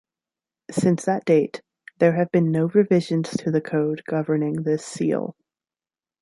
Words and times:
Since 0.71 1.05
that 1.05 1.25
date, 1.25 1.61
there 1.99 2.13
have 2.13 2.31
been 2.31 2.51
no 2.51 2.69
revisions 2.69 3.29
to 3.37 3.51
the 3.51 3.61
code 3.61 4.01
governing 4.09 4.63
this 4.63 4.83
Seal. 4.83 5.35